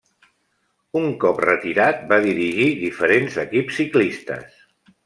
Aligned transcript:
Un 1.01 1.05
cop 1.25 1.43
retirat 1.45 2.01
va 2.15 2.19
dirigir 2.25 2.67
diferents 2.83 3.39
equips 3.49 3.81
ciclistes. 3.83 4.63